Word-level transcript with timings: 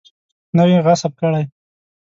نه 0.55 0.63
وي 0.67 0.77
غصب 0.85 1.11
کړی. 1.21 1.43